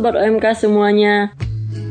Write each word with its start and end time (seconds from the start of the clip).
Sobat 0.00 0.16
OMK 0.16 0.56
semuanya. 0.56 1.36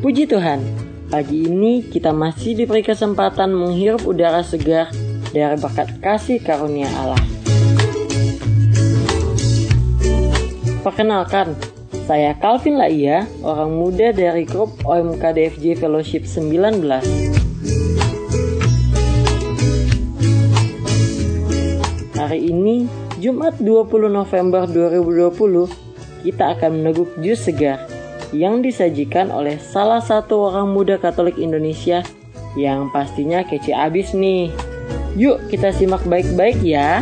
Puji 0.01 0.25
Tuhan, 0.25 0.65
pagi 1.13 1.45
ini 1.45 1.85
kita 1.85 2.09
masih 2.09 2.57
diberi 2.57 2.81
kesempatan 2.81 3.53
menghirup 3.53 4.01
udara 4.01 4.41
segar 4.41 4.89
dari 5.29 5.54
berkat 5.61 5.93
kasih 6.01 6.41
karunia 6.41 6.89
Allah. 6.97 7.21
Perkenalkan, 10.81 11.53
saya 12.09 12.33
Calvin 12.41 12.81
Laia, 12.81 13.29
orang 13.45 13.77
muda 13.77 14.09
dari 14.09 14.41
grup 14.41 14.73
OMK 14.89 15.29
DFJ 15.29 15.78
Fellowship 15.78 16.25
19. 16.25 16.81
Hari 22.17 22.41
ini, 22.41 22.89
Jumat 23.21 23.61
20 23.61 24.09
November 24.09 24.65
2020, 24.65 25.69
kita 26.25 26.57
akan 26.57 26.81
meneguk 26.81 27.14
jus 27.21 27.37
segar 27.37 27.98
yang 28.29 28.61
disajikan 28.61 29.33
oleh 29.33 29.57
salah 29.57 30.01
satu 30.01 30.54
orang 30.54 30.70
muda 30.70 31.01
Katolik 31.01 31.42
Indonesia 31.42 32.06
yang 32.53 32.94
pastinya 32.94 33.42
kece 33.42 33.73
abis 33.73 34.14
nih. 34.14 34.53
Yuk 35.17 35.50
kita 35.50 35.73
simak 35.73 36.06
baik-baik 36.06 36.61
ya. 36.61 37.02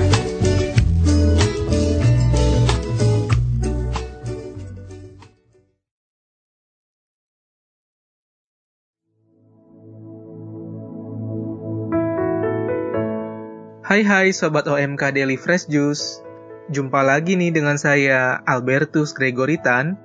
Hai 13.88 14.04
hai 14.04 14.36
Sobat 14.36 14.68
OMK 14.68 15.16
Daily 15.16 15.40
Fresh 15.40 15.72
Juice 15.72 16.28
Jumpa 16.68 17.00
lagi 17.00 17.40
nih 17.40 17.56
dengan 17.56 17.80
saya 17.80 18.44
Albertus 18.44 19.16
Gregoritan, 19.16 19.96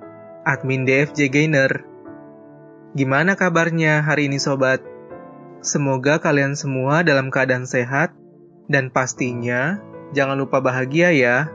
admin 0.43 0.83
DFJ 0.83 1.31
Gainer 1.31 1.71
Gimana 2.93 3.39
kabarnya 3.39 4.03
hari 4.03 4.27
ini 4.27 4.37
Sobat? 4.37 4.83
Semoga 5.63 6.19
kalian 6.19 6.59
semua 6.59 7.01
dalam 7.01 7.31
keadaan 7.31 7.63
sehat 7.63 8.11
Dan 8.67 8.91
pastinya 8.91 9.79
jangan 10.11 10.35
lupa 10.35 10.59
bahagia 10.59 11.15
ya 11.15 11.47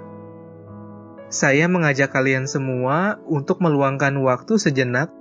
Saya 1.28 1.68
mengajak 1.68 2.10
kalian 2.16 2.48
semua 2.48 3.20
untuk 3.28 3.60
meluangkan 3.60 4.16
waktu 4.24 4.56
sejenak 4.56 5.12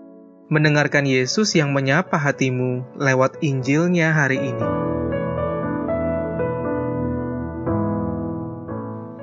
Mendengarkan 0.48 1.04
Yesus 1.04 1.52
yang 1.60 1.76
menyapa 1.76 2.16
hatimu 2.16 2.96
lewat 2.96 3.44
Injilnya 3.44 4.16
hari 4.16 4.56
ini. 4.56 4.68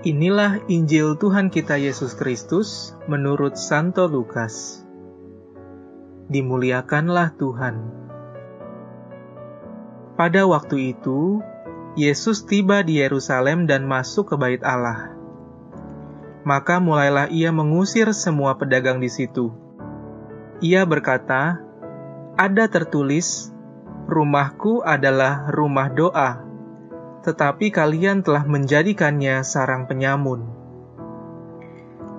Inilah 0.05 0.61
Injil 0.69 1.17
Tuhan 1.17 1.49
kita 1.49 1.81
Yesus 1.81 2.13
Kristus 2.13 2.93
menurut 3.09 3.57
Santo 3.57 4.05
Lukas. 4.05 4.85
Dimuliakanlah 6.29 7.33
Tuhan. 7.41 7.89
Pada 10.13 10.45
waktu 10.45 10.93
itu, 10.93 11.41
Yesus 11.97 12.45
tiba 12.45 12.85
di 12.85 13.01
Yerusalem 13.01 13.65
dan 13.65 13.89
masuk 13.89 14.29
ke 14.29 14.37
Bait 14.37 14.61
Allah. 14.61 15.17
Maka 16.45 16.85
mulailah 16.85 17.33
ia 17.33 17.49
mengusir 17.49 18.13
semua 18.13 18.61
pedagang 18.61 19.01
di 19.01 19.09
situ. 19.09 19.57
Ia 20.61 20.85
berkata, 20.85 21.65
"Ada 22.37 22.69
tertulis, 22.69 23.49
rumahku 24.05 24.85
adalah 24.85 25.49
rumah 25.49 25.89
doa." 25.89 26.44
Tetapi 27.25 27.73
kalian 27.73 28.21
telah 28.21 28.45
menjadikannya 28.45 29.41
sarang 29.41 29.89
penyamun. 29.89 30.45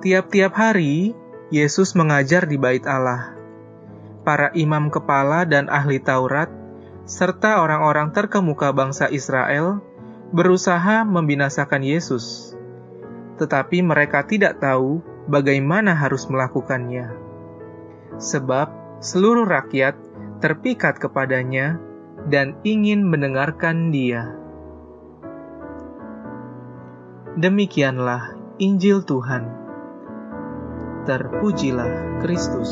Tiap-tiap 0.01 0.53
hari, 0.57 1.13
Yesus 1.53 1.93
mengajar 1.93 2.49
di 2.49 2.57
bait 2.57 2.81
Allah. 2.89 3.37
Para 4.25 4.49
imam 4.57 4.89
kepala 4.89 5.45
dan 5.45 5.69
ahli 5.69 6.01
Taurat, 6.01 6.49
serta 7.05 7.61
orang-orang 7.61 8.09
terkemuka 8.09 8.73
bangsa 8.73 9.05
Israel, 9.13 9.81
berusaha 10.33 11.05
membinasakan 11.05 11.85
Yesus. 11.85 12.57
Tetapi 13.37 13.85
mereka 13.85 14.25
tidak 14.25 14.57
tahu 14.57 15.05
bagaimana 15.29 15.93
harus 15.93 16.25
melakukannya. 16.25 17.13
Sebab 18.17 18.99
seluruh 19.05 19.45
rakyat 19.45 19.93
terpikat 20.41 20.97
kepadanya 20.97 21.77
dan 22.25 22.57
ingin 22.65 23.05
mendengarkan 23.05 23.93
dia. 23.93 24.44
Demikianlah 27.35 28.31
Injil 28.63 29.03
Tuhan. 29.03 29.43
Terpujilah 31.03 32.23
Kristus. 32.23 32.71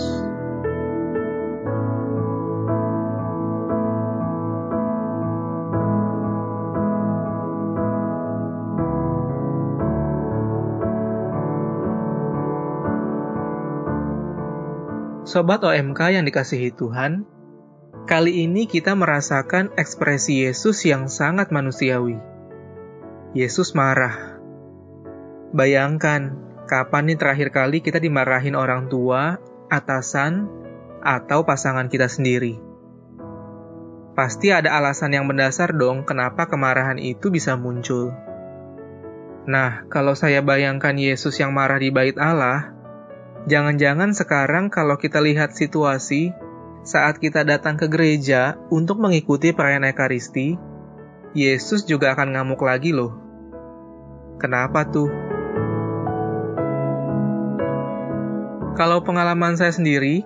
Sobat 15.27 15.59
OMK 15.67 16.15
yang 16.15 16.23
dikasihi 16.23 16.71
Tuhan, 16.71 17.27
kali 18.07 18.47
ini 18.47 18.63
kita 18.71 18.95
merasakan 18.95 19.75
ekspresi 19.75 20.47
Yesus 20.47 20.87
yang 20.87 21.11
sangat 21.11 21.51
manusiawi. 21.51 22.15
Yesus 23.35 23.75
marah 23.75 24.32
Bayangkan, 25.53 26.33
kapan 26.65 27.13
nih 27.13 27.17
terakhir 27.21 27.53
kali 27.53 27.85
kita 27.85 28.01
dimarahin 28.01 28.57
orang 28.57 28.89
tua, 28.89 29.37
atasan, 29.69 30.49
atau 31.05 31.45
pasangan 31.45 31.93
kita 31.93 32.09
sendiri? 32.09 32.57
Pasti 34.17 34.49
ada 34.49 34.73
alasan 34.73 35.13
yang 35.13 35.29
mendasar 35.29 35.77
dong 35.77 36.09
kenapa 36.09 36.49
kemarahan 36.49 36.97
itu 36.97 37.29
bisa 37.29 37.53
muncul. 37.53 38.09
Nah, 39.45 39.85
kalau 39.93 40.17
saya 40.17 40.41
bayangkan 40.41 40.97
Yesus 40.97 41.37
yang 41.37 41.53
marah 41.53 41.77
di 41.77 41.93
bait 41.93 42.17
Allah, 42.17 42.73
jangan-jangan 43.45 44.17
sekarang 44.17 44.73
kalau 44.73 44.97
kita 44.97 45.21
lihat 45.21 45.53
situasi 45.53 46.33
saat 46.81 47.21
kita 47.21 47.45
datang 47.45 47.77
ke 47.77 47.85
gereja 47.85 48.57
untuk 48.73 48.97
mengikuti 48.97 49.53
perayaan 49.53 49.85
Ekaristi, 49.85 50.57
Yesus 51.37 51.85
juga 51.85 52.17
akan 52.17 52.33
ngamuk 52.33 52.61
lagi 52.65 52.89
loh. 52.89 53.17
Kenapa 54.41 54.89
tuh? 54.89 55.32
Kalau 58.73 59.05
pengalaman 59.05 59.53
saya 59.53 59.69
sendiri, 59.69 60.25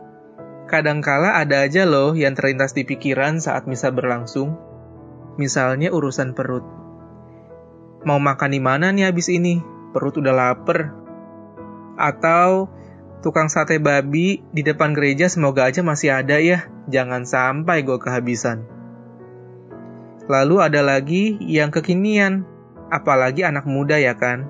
kadangkala 0.71 1.35
ada 1.35 1.67
aja 1.67 1.83
loh 1.83 2.15
yang 2.15 2.31
terlintas 2.31 2.71
di 2.71 2.87
pikiran 2.87 3.43
saat 3.43 3.67
misa 3.67 3.91
berlangsung. 3.91 4.55
Misalnya 5.35 5.91
urusan 5.91 6.31
perut. 6.31 6.63
Mau 8.07 8.23
makan 8.23 8.55
di 8.55 8.63
mana 8.63 8.95
nih 8.95 9.11
habis 9.11 9.27
ini? 9.27 9.59
Perut 9.91 10.15
udah 10.23 10.31
lapar. 10.31 10.95
Atau 11.99 12.71
tukang 13.19 13.51
sate 13.51 13.83
babi 13.83 14.39
di 14.55 14.63
depan 14.63 14.95
gereja 14.95 15.27
semoga 15.27 15.67
aja 15.67 15.83
masih 15.83 16.15
ada 16.15 16.39
ya. 16.39 16.71
Jangan 16.87 17.27
sampai 17.27 17.83
gue 17.83 17.99
kehabisan. 17.99 18.63
Lalu 20.31 20.55
ada 20.63 20.79
lagi 20.87 21.35
yang 21.43 21.67
kekinian, 21.67 22.47
apalagi 22.95 23.43
anak 23.43 23.67
muda 23.67 23.99
ya 23.99 24.15
kan. 24.15 24.47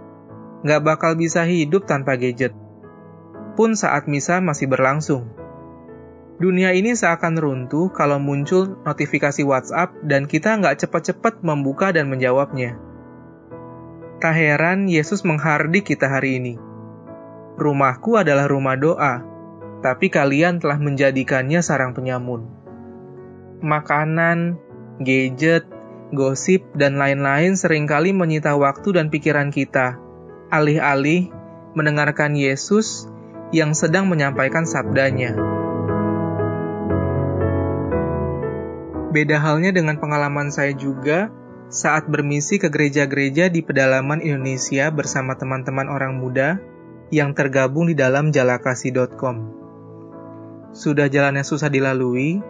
Nggak 0.61 0.85
bakal 0.85 1.17
bisa 1.17 1.49
hidup 1.49 1.89
tanpa 1.89 2.13
gadget 2.13 2.53
pun 3.57 3.73
saat 3.73 4.05
misa 4.05 4.37
masih 4.37 4.69
berlangsung. 4.69 5.25
Dunia 6.37 6.77
ini 6.77 6.93
seakan 6.93 7.41
runtuh 7.41 7.89
kalau 7.89 8.21
muncul 8.21 8.77
notifikasi 8.85 9.41
WhatsApp 9.41 9.97
dan 10.05 10.29
kita 10.29 10.53
nggak 10.61 10.85
cepat-cepat 10.85 11.41
membuka 11.41 11.89
dan 11.89 12.13
menjawabnya. 12.13 12.77
Tak 14.21 14.37
heran 14.37 14.85
Yesus 14.85 15.25
menghardik 15.25 15.89
kita 15.89 16.05
hari 16.05 16.37
ini. 16.37 16.61
Rumahku 17.57 18.21
adalah 18.21 18.45
rumah 18.45 18.77
doa, 18.77 19.25
tapi 19.81 20.13
kalian 20.13 20.61
telah 20.61 20.77
menjadikannya 20.77 21.65
sarang 21.65 21.97
penyamun. 21.97 22.45
Makanan, 23.65 24.61
gadget, 25.01 25.65
gosip, 26.13 26.69
dan 26.77 27.01
lain-lain 27.01 27.57
sering 27.57 27.89
kali 27.89 28.13
menyita 28.13 28.53
waktu 28.53 28.93
dan 28.93 29.09
pikiran 29.09 29.49
kita, 29.49 29.97
alih-alih 30.53 31.33
mendengarkan 31.73 32.37
Yesus 32.37 33.09
yang 33.55 33.71
sedang 33.71 34.11
menyampaikan 34.11 34.67
sabdanya. 34.67 35.35
Beda 39.07 39.39
halnya 39.39 39.71
dengan 39.71 39.97
pengalaman 39.97 40.51
saya 40.51 40.75
juga 40.75 41.31
saat 41.67 42.07
bermisi 42.07 42.59
ke 42.59 42.71
gereja-gereja 42.71 43.51
di 43.51 43.63
pedalaman 43.63 44.23
Indonesia 44.23 44.87
bersama 44.91 45.35
teman-teman 45.35 45.87
orang 45.91 46.15
muda 46.19 46.59
yang 47.11 47.31
tergabung 47.31 47.87
di 47.87 47.95
dalam 47.95 48.35
jalakasi.com. 48.35 49.35
Sudah 50.75 51.07
jalannya 51.07 51.43
susah 51.43 51.71
dilalui, 51.71 52.43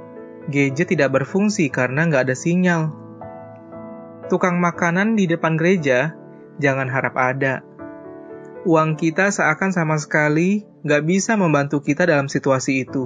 gadget 0.49 0.97
tidak 0.97 1.13
berfungsi 1.13 1.69
karena 1.69 2.09
nggak 2.09 2.29
ada 2.29 2.35
sinyal. 2.35 2.81
Tukang 4.27 4.59
makanan 4.59 5.15
di 5.15 5.29
depan 5.29 5.55
gereja, 5.55 6.17
jangan 6.59 6.89
harap 6.89 7.15
ada. 7.15 7.66
Uang 8.65 8.98
kita 8.98 9.30
seakan 9.30 9.69
sama 9.69 10.01
sekali 10.01 10.65
gak 10.81 11.06
bisa 11.06 11.38
membantu 11.38 11.83
kita 11.83 12.09
dalam 12.09 12.25
situasi 12.25 12.88
itu. 12.88 13.06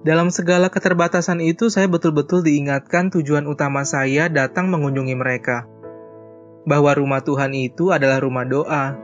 Dalam 0.00 0.32
segala 0.32 0.72
keterbatasan 0.72 1.44
itu, 1.44 1.68
saya 1.68 1.84
betul-betul 1.84 2.40
diingatkan 2.40 3.12
tujuan 3.12 3.44
utama 3.44 3.84
saya 3.84 4.32
datang 4.32 4.72
mengunjungi 4.72 5.12
mereka. 5.12 5.68
Bahwa 6.64 6.94
rumah 6.96 7.20
Tuhan 7.20 7.52
itu 7.52 7.92
adalah 7.92 8.22
rumah 8.24 8.48
doa, 8.48 8.96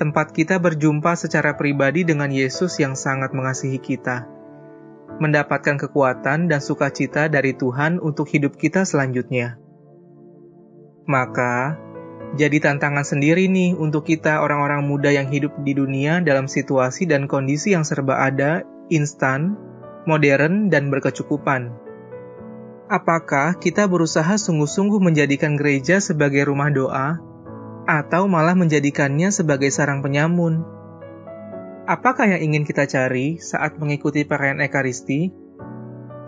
tempat 0.00 0.32
kita 0.32 0.56
berjumpa 0.58 1.14
secara 1.14 1.54
pribadi 1.54 2.02
dengan 2.02 2.32
Yesus 2.32 2.80
yang 2.80 2.98
sangat 2.98 3.36
mengasihi 3.36 3.78
kita, 3.78 4.26
mendapatkan 5.20 5.76
kekuatan 5.76 6.48
dan 6.48 6.58
sukacita 6.58 7.28
dari 7.28 7.52
Tuhan 7.54 8.02
untuk 8.02 8.26
hidup 8.32 8.56
kita 8.58 8.82
selanjutnya. 8.88 9.60
Maka, 11.06 11.76
jadi 12.38 12.62
tantangan 12.62 13.02
sendiri 13.02 13.50
nih 13.50 13.74
untuk 13.74 14.06
kita 14.06 14.38
orang-orang 14.38 14.86
muda 14.86 15.10
yang 15.10 15.26
hidup 15.26 15.50
di 15.66 15.74
dunia 15.74 16.22
dalam 16.22 16.46
situasi 16.46 17.10
dan 17.10 17.26
kondisi 17.26 17.74
yang 17.74 17.82
serba 17.82 18.22
ada, 18.22 18.62
instan, 18.86 19.58
modern, 20.06 20.70
dan 20.70 20.94
berkecukupan. 20.94 21.74
Apakah 22.86 23.58
kita 23.58 23.90
berusaha 23.90 24.38
sungguh-sungguh 24.38 25.02
menjadikan 25.02 25.58
gereja 25.58 25.98
sebagai 25.98 26.46
rumah 26.46 26.70
doa, 26.70 27.18
atau 27.90 28.30
malah 28.30 28.54
menjadikannya 28.54 29.34
sebagai 29.34 29.74
sarang 29.74 29.98
penyamun? 29.98 30.62
Apakah 31.90 32.30
yang 32.30 32.54
ingin 32.54 32.62
kita 32.62 32.86
cari 32.86 33.42
saat 33.42 33.74
mengikuti 33.82 34.22
perayaan 34.22 34.62
Ekaristi? 34.62 35.34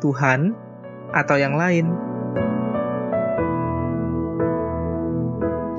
Tuhan 0.03 0.51
atau 1.15 1.37
yang 1.39 1.55
lain? 1.55 2.12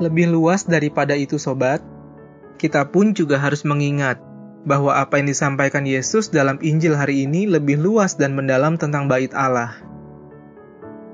Lebih 0.02 0.26
luas 0.34 0.66
daripada 0.66 1.14
itu 1.14 1.38
sobat, 1.38 1.78
kita 2.58 2.90
pun 2.90 3.14
juga 3.14 3.38
harus 3.38 3.62
mengingat 3.62 4.18
bahwa 4.66 4.96
apa 4.96 5.20
yang 5.20 5.28
disampaikan 5.30 5.84
Yesus 5.84 6.32
dalam 6.32 6.58
Injil 6.64 6.96
hari 6.96 7.28
ini 7.28 7.44
lebih 7.46 7.78
luas 7.78 8.16
dan 8.16 8.34
mendalam 8.34 8.80
tentang 8.80 9.06
bait 9.06 9.30
Allah. 9.36 9.76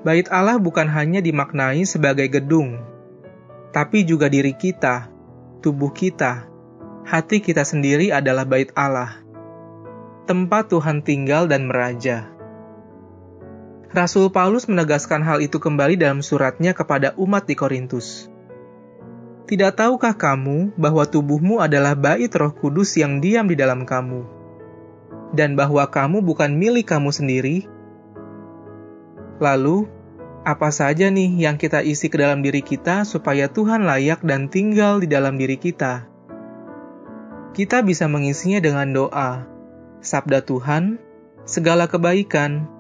Bait 0.01 0.25
Allah 0.33 0.57
bukan 0.57 0.89
hanya 0.89 1.21
dimaknai 1.21 1.85
sebagai 1.85 2.31
gedung, 2.31 2.81
tapi 3.75 4.07
juga 4.09 4.33
diri 4.33 4.57
kita, 4.57 5.13
tubuh 5.61 5.93
kita, 5.93 6.49
hati 7.05 7.45
kita 7.45 7.67
sendiri 7.67 8.15
adalah 8.15 8.49
bait 8.49 8.73
Allah. 8.79 9.21
Tempat 10.25 10.71
Tuhan 10.73 11.03
tinggal 11.03 11.51
dan 11.51 11.67
meraja. 11.67 12.31
Rasul 13.91 14.31
Paulus 14.31 14.71
menegaskan 14.71 15.27
hal 15.27 15.43
itu 15.43 15.59
kembali 15.59 15.99
dalam 15.99 16.23
suratnya 16.23 16.71
kepada 16.71 17.11
umat 17.19 17.51
di 17.51 17.59
Korintus. 17.59 18.30
Tidak 19.51 19.75
tahukah 19.75 20.15
kamu 20.15 20.79
bahwa 20.79 21.03
tubuhmu 21.03 21.59
adalah 21.59 21.99
bait 21.99 22.31
Roh 22.31 22.55
Kudus 22.55 22.95
yang 22.95 23.19
diam 23.19 23.51
di 23.51 23.59
dalam 23.59 23.83
kamu, 23.83 24.23
dan 25.35 25.59
bahwa 25.59 25.83
kamu 25.91 26.23
bukan 26.23 26.55
milik 26.55 26.87
kamu 26.87 27.11
sendiri? 27.11 27.67
Lalu, 29.43 29.91
apa 30.47 30.71
saja 30.71 31.11
nih 31.11 31.51
yang 31.51 31.59
kita 31.59 31.83
isi 31.83 32.07
ke 32.07 32.23
dalam 32.23 32.47
diri 32.47 32.63
kita 32.63 33.03
supaya 33.03 33.51
Tuhan 33.51 33.91
layak 33.91 34.23
dan 34.23 34.47
tinggal 34.47 35.03
di 35.03 35.11
dalam 35.11 35.35
diri 35.35 35.59
kita? 35.59 36.07
Kita 37.51 37.83
bisa 37.83 38.07
mengisinya 38.07 38.63
dengan 38.63 38.95
doa, 38.95 39.51
sabda 39.99 40.47
Tuhan, 40.47 41.03
segala 41.43 41.91
kebaikan, 41.91 42.71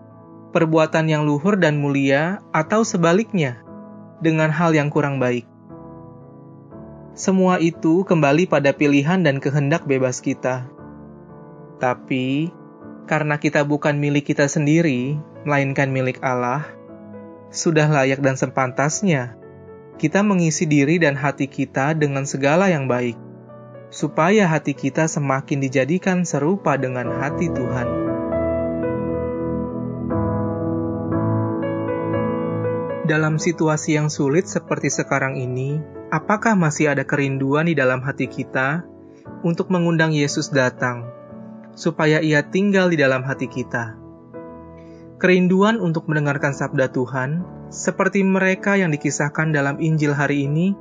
perbuatan 0.55 1.11
yang 1.11 1.27
luhur 1.27 1.59
dan 1.59 1.83
mulia, 1.83 2.39
atau 2.55 2.87
sebaliknya, 2.87 3.59
dengan 4.23 4.55
hal 4.55 4.71
yang 4.71 4.87
kurang 4.87 5.19
baik. 5.19 5.51
Semua 7.13 7.59
itu 7.59 8.07
kembali 8.07 8.47
pada 8.47 8.71
pilihan 8.71 9.21
dan 9.27 9.43
kehendak 9.43 9.83
bebas 9.85 10.23
kita. 10.23 10.71
Tapi, 11.83 12.55
karena 13.11 13.35
kita 13.41 13.67
bukan 13.67 13.99
milik 13.99 14.31
kita 14.31 14.47
sendiri, 14.47 15.19
melainkan 15.43 15.91
milik 15.91 16.23
Allah, 16.23 16.71
sudah 17.51 17.91
layak 17.91 18.23
dan 18.23 18.39
sepantasnya 18.39 19.41
kita 20.01 20.25
mengisi 20.25 20.65
diri 20.65 20.97
dan 20.97 21.13
hati 21.13 21.45
kita 21.45 21.93
dengan 21.93 22.25
segala 22.25 22.73
yang 22.73 22.89
baik, 22.89 23.21
supaya 23.93 24.49
hati 24.49 24.73
kita 24.73 25.05
semakin 25.05 25.61
dijadikan 25.61 26.25
serupa 26.25 26.81
dengan 26.81 27.21
hati 27.21 27.53
Tuhan. 27.53 27.89
Dalam 33.05 33.37
situasi 33.37 34.01
yang 34.01 34.09
sulit 34.09 34.49
seperti 34.49 34.89
sekarang 34.89 35.37
ini, 35.37 36.00
apakah 36.11 36.59
masih 36.59 36.91
ada 36.93 37.07
kerinduan 37.07 37.71
di 37.71 37.79
dalam 37.79 38.03
hati 38.03 38.27
kita 38.27 38.83
untuk 39.47 39.71
mengundang 39.71 40.11
Yesus 40.11 40.51
datang, 40.51 41.07
supaya 41.79 42.19
Ia 42.19 42.43
tinggal 42.43 42.91
di 42.91 42.99
dalam 42.99 43.23
hati 43.23 43.47
kita? 43.47 43.95
Kerinduan 45.23 45.79
untuk 45.79 46.11
mendengarkan 46.11 46.51
sabda 46.51 46.91
Tuhan, 46.91 47.47
seperti 47.71 48.27
mereka 48.27 48.75
yang 48.75 48.91
dikisahkan 48.91 49.55
dalam 49.55 49.79
Injil 49.79 50.11
hari 50.13 50.51
ini, 50.51 50.75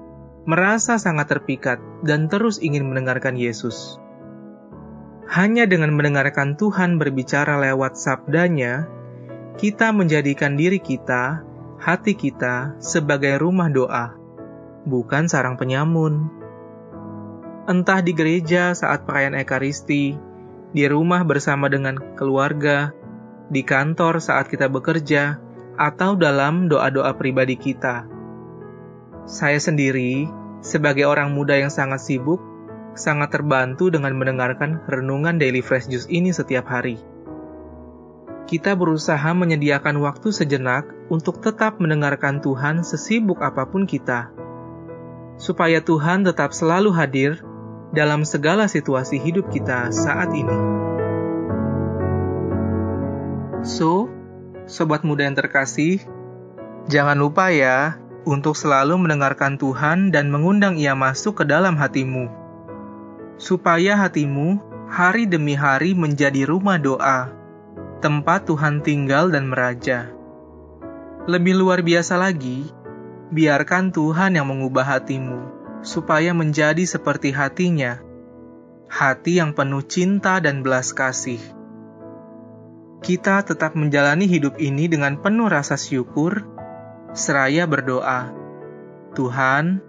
merasa 0.49 0.97
sangat 0.97 1.29
terpikat 1.29 1.77
dan 2.01 2.25
terus 2.25 2.57
ingin 2.57 2.89
mendengarkan 2.89 3.37
Yesus. 3.37 4.01
Hanya 5.29 5.69
dengan 5.69 5.93
mendengarkan 5.93 6.57
Tuhan 6.57 6.97
berbicara 6.97 7.61
lewat 7.61 7.93
sabdanya, 8.01 8.89
kita 9.61 9.93
menjadikan 9.93 10.57
diri 10.57 10.81
kita, 10.81 11.45
hati 11.77 12.17
kita, 12.17 12.79
sebagai 12.81 13.37
rumah 13.37 13.69
doa 13.69 14.18
bukan 14.89 15.29
sarang 15.29 15.55
penyamun. 15.55 16.27
Entah 17.69 18.01
di 18.01 18.17
gereja 18.17 18.73
saat 18.73 19.05
perayaan 19.05 19.37
Ekaristi, 19.37 20.17
di 20.73 20.83
rumah 20.89 21.21
bersama 21.21 21.69
dengan 21.69 22.17
keluarga, 22.17 22.89
di 23.53 23.61
kantor 23.61 24.17
saat 24.17 24.49
kita 24.49 24.65
bekerja, 24.65 25.37
atau 25.77 26.17
dalam 26.17 26.65
doa-doa 26.65 27.13
pribadi 27.13 27.55
kita. 27.55 28.09
Saya 29.29 29.61
sendiri, 29.61 30.25
sebagai 30.65 31.05
orang 31.05 31.29
muda 31.29 31.53
yang 31.61 31.69
sangat 31.69 32.01
sibuk, 32.01 32.41
sangat 32.97 33.37
terbantu 33.37 33.93
dengan 33.93 34.17
mendengarkan 34.17 34.81
renungan 34.89 35.37
Daily 35.37 35.61
Fresh 35.61 35.93
Juice 35.93 36.09
ini 36.09 36.33
setiap 36.33 36.65
hari. 36.65 36.97
Kita 38.49 38.73
berusaha 38.73 39.29
menyediakan 39.29 40.01
waktu 40.01 40.33
sejenak 40.33 40.89
untuk 41.13 41.37
tetap 41.37 41.77
mendengarkan 41.77 42.41
Tuhan 42.41 42.81
sesibuk 42.81 43.45
apa 43.45 43.69
pun 43.69 43.85
kita 43.85 44.33
supaya 45.39 45.79
Tuhan 45.79 46.27
tetap 46.27 46.51
selalu 46.51 46.91
hadir 46.91 47.39
dalam 47.95 48.27
segala 48.27 48.67
situasi 48.67 49.17
hidup 49.17 49.49
kita 49.49 49.89
saat 49.89 50.29
ini. 50.35 50.59
So, 53.63 54.11
sobat 54.67 55.07
muda 55.07 55.25
yang 55.25 55.39
terkasih, 55.39 56.03
jangan 56.91 57.17
lupa 57.17 57.49
ya 57.49 57.97
untuk 58.27 58.53
selalu 58.53 58.99
mendengarkan 58.99 59.55
Tuhan 59.55 60.11
dan 60.11 60.29
mengundang 60.29 60.75
Ia 60.75 60.93
masuk 60.93 61.41
ke 61.41 61.43
dalam 61.47 61.79
hatimu, 61.79 62.27
supaya 63.39 63.95
hatimu 63.95 64.59
hari 64.91 65.25
demi 65.25 65.55
hari 65.55 65.95
menjadi 65.95 66.45
rumah 66.45 66.77
doa, 66.77 67.31
tempat 68.03 68.45
Tuhan 68.45 68.83
tinggal 68.83 69.31
dan 69.31 69.47
meraja. 69.47 70.11
Lebih 71.29 71.57
luar 71.61 71.83
biasa 71.83 72.15
lagi, 72.15 72.69
biarkan 73.29 73.93
Tuhan 73.93 74.37
yang 74.37 74.49
mengubah 74.49 74.97
hatimu, 74.97 75.39
supaya 75.85 76.33
menjadi 76.33 76.81
seperti 76.85 77.33
hatinya, 77.33 78.01
hati 78.89 79.37
yang 79.37 79.53
penuh 79.53 79.85
cinta 79.85 80.41
dan 80.41 80.65
belas 80.65 80.91
kasih. 80.93 81.39
Kita 82.99 83.41
tetap 83.47 83.79
menjalani 83.79 84.27
hidup 84.27 84.59
ini 84.59 84.91
dengan 84.91 85.21
penuh 85.23 85.47
rasa 85.47 85.79
syukur, 85.79 86.43
seraya 87.15 87.63
berdoa, 87.63 88.35
Tuhan, 89.17 89.81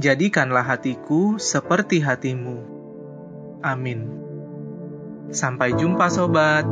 jadikanlah 0.00 0.64
hatiku 0.64 1.36
seperti 1.36 2.00
hatimu. 2.00 2.64
Amin. 3.60 4.08
Sampai 5.28 5.74
jumpa 5.74 6.08
sobat. 6.08 6.64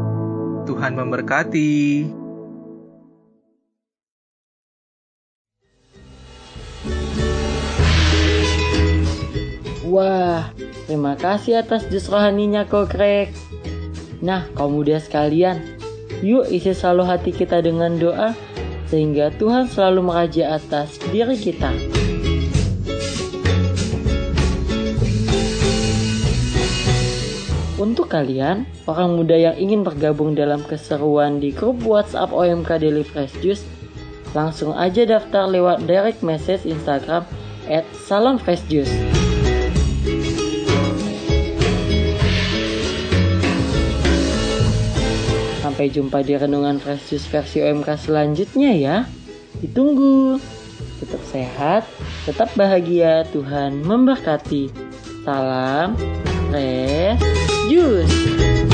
Tuhan 0.65 0.97
memberkati. 0.97 2.24
Wah, 9.85 10.49
terima 10.89 11.13
kasih 11.13 11.61
atas 11.61 11.85
jus 11.93 12.09
rohaninya 12.09 12.65
Kokrek. 12.65 13.37
Nah, 14.25 14.49
kaum 14.57 14.81
muda 14.81 14.97
sekalian, 14.97 15.61
yuk 16.25 16.49
isi 16.49 16.73
selalu 16.73 17.05
hati 17.05 17.31
kita 17.37 17.61
dengan 17.61 18.01
doa, 18.01 18.33
sehingga 18.89 19.29
Tuhan 19.37 19.69
selalu 19.69 20.09
meraja 20.09 20.57
atas 20.57 20.97
diri 21.13 21.37
kita. 21.37 21.69
Untuk 27.77 28.09
kalian, 28.09 28.65
orang 28.89 29.21
muda 29.21 29.37
yang 29.37 29.57
ingin 29.61 29.85
bergabung 29.85 30.33
dalam 30.33 30.65
keseruan 30.65 31.45
di 31.45 31.53
grup 31.53 31.85
WhatsApp 31.85 32.33
OMK 32.33 32.81
Daily 32.81 33.05
Fresh 33.05 33.37
Juice, 33.45 33.69
langsung 34.33 34.73
aja 34.73 35.05
daftar 35.05 35.45
lewat 35.45 35.85
direct 35.85 36.25
message 36.25 36.65
Instagram 36.65 37.29
at 37.69 37.85
Salam 38.09 38.41
Fresh 38.41 38.65
Juice. 38.73 39.24
Sampai 45.75 45.91
jumpa 45.91 46.23
di 46.23 46.39
renungan 46.39 46.79
Fresh 46.79 47.11
Juice 47.11 47.27
versi 47.35 47.59
OMK 47.59 47.99
selanjutnya 47.99 48.71
ya. 48.79 48.97
Ditunggu. 49.59 50.39
Tetap 51.03 51.19
sehat, 51.35 51.83
tetap 52.23 52.47
bahagia, 52.55 53.27
Tuhan 53.35 53.83
memberkati. 53.83 54.71
Salam 55.27 55.99
Fresh 56.55 57.19
Juice. 57.67 58.74